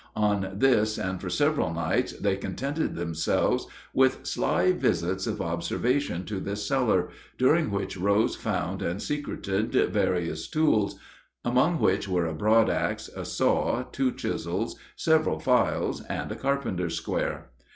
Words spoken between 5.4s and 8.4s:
observation to this cellar, during which Rose